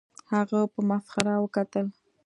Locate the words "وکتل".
1.43-1.85